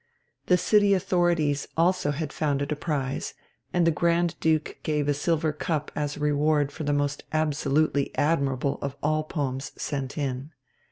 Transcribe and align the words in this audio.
The 0.47 0.57
city 0.57 0.95
authorities 0.95 1.67
also 1.77 2.09
had 2.09 2.33
founded 2.33 2.71
a 2.71 2.75
prize, 2.75 3.35
and 3.71 3.85
the 3.85 3.91
Grand 3.91 4.33
Duke 4.39 4.79
gave 4.81 5.07
a 5.07 5.13
silver 5.13 5.53
cup 5.53 5.91
as 5.95 6.17
a 6.17 6.21
reward 6.21 6.71
for 6.71 6.83
the 6.83 6.91
most 6.91 7.23
absolutely 7.31 8.09
admirable 8.17 8.79
of 8.81 8.95
all 9.03 9.21
poems 9.23 9.73
sent 9.79 10.17
in. 10.17 10.53